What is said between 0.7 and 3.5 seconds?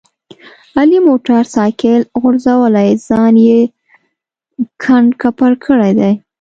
علي موټر سایکل غورځولی ځان